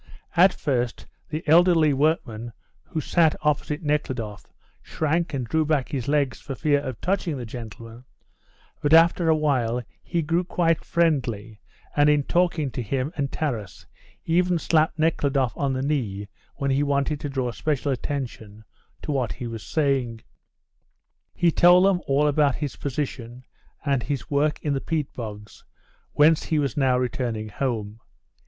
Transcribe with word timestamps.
At 0.35 0.51
first 0.51 1.05
the 1.29 1.47
elderly 1.47 1.93
workman 1.93 2.53
who 2.81 2.99
sat 2.99 3.35
opposite 3.43 3.83
Nekhludoff 3.83 4.47
shrank 4.81 5.31
and 5.31 5.45
drew 5.45 5.63
back 5.63 5.89
his 5.89 6.07
legs 6.07 6.39
for 6.41 6.55
fear 6.55 6.79
of 6.79 6.99
touching 7.01 7.37
the 7.37 7.45
gentleman, 7.45 8.05
but 8.81 8.95
after 8.95 9.29
a 9.29 9.35
while 9.35 9.83
he 10.01 10.23
grew 10.23 10.43
quite 10.43 10.83
friendly, 10.83 11.61
and 11.95 12.09
in 12.09 12.23
talking 12.23 12.71
to 12.71 12.81
him 12.81 13.13
and 13.15 13.31
Taras 13.31 13.85
even 14.25 14.57
slapped 14.57 14.97
Nekhludoff 14.97 15.55
on 15.55 15.73
the 15.73 15.83
knee 15.83 16.27
when 16.55 16.71
he 16.71 16.81
wanted 16.81 17.19
to 17.19 17.29
draw 17.29 17.51
special 17.51 17.91
attention 17.91 18.63
to 19.03 19.11
what 19.11 19.33
he 19.33 19.45
was 19.45 19.61
saying. 19.61 20.21
He 21.35 21.51
told 21.51 21.85
them 21.85 22.01
all 22.07 22.27
about 22.27 22.55
his 22.55 22.75
position 22.75 23.45
and 23.85 24.01
his 24.01 24.31
work 24.31 24.59
in 24.63 24.73
the 24.73 24.81
peat 24.81 25.13
bogs, 25.13 25.63
whence 26.13 26.45
he 26.45 26.57
was 26.57 26.75
now 26.75 26.97
returning 26.97 27.49
home. 27.49 27.99